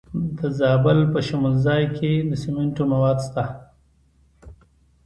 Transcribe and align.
د 0.37 0.39
زابل 0.59 0.99
په 1.13 1.19
شمولزای 1.27 1.83
کې 1.97 2.11
د 2.29 2.31
سمنټو 2.43 2.83
مواد 2.91 3.17
شته. 3.27 3.43